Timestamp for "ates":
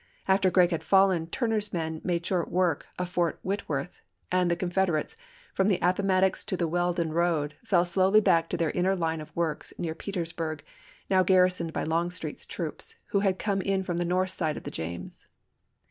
4.99-5.15